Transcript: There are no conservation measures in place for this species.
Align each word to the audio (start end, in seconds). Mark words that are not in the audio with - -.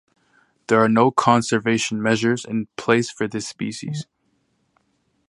There 0.65 0.83
are 0.83 0.89
no 0.89 1.11
conservation 1.11 2.01
measures 2.01 2.43
in 2.43 2.65
place 2.75 3.11
for 3.11 3.27
this 3.27 3.47
species. 3.47 4.07